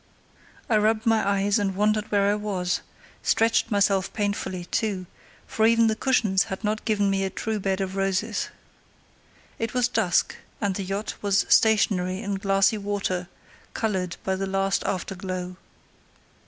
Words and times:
I 0.67 0.77
rubbed 0.77 1.05
my 1.05 1.23
eyes 1.29 1.59
and 1.59 1.75
wondered 1.75 2.11
where 2.11 2.31
I 2.31 2.33
was; 2.33 2.81
stretched 3.21 3.69
myself 3.69 4.11
painfully, 4.13 4.65
too, 4.65 5.05
for 5.45 5.67
even 5.67 5.85
the 5.85 5.95
cushions 5.95 6.45
had 6.45 6.63
not 6.63 6.85
given 6.85 7.07
me 7.11 7.23
a 7.23 7.29
true 7.29 7.59
bed 7.59 7.81
of 7.81 7.95
roses. 7.95 8.49
It 9.59 9.75
was 9.75 9.87
dusk, 9.87 10.35
and 10.59 10.73
the 10.73 10.81
yacht 10.83 11.13
was 11.21 11.45
stationary 11.49 12.19
in 12.19 12.33
glassy 12.39 12.79
water, 12.79 13.29
coloured 13.75 14.17
by 14.23 14.35
the 14.35 14.47
last 14.47 14.81
after 14.87 15.13
glow. 15.13 15.55